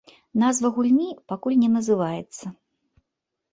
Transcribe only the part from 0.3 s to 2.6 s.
Назва гульні пакуль не называецца.